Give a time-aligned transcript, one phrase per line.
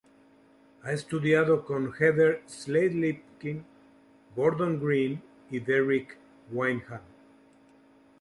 [0.81, 3.63] Ha estudiado con Heather Slade-Lipkin,
[4.35, 6.17] Gordon Green y Derrick
[6.51, 7.01] Wyndham.